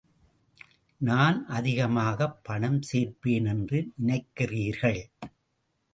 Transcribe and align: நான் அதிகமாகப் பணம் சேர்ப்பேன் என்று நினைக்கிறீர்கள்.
நான் 0.97 1.45
அதிகமாகப் 1.47 2.43
பணம் 2.43 2.79
சேர்ப்பேன் 2.93 3.47
என்று 3.47 3.91
நினைக்கிறீர்கள். 4.05 5.01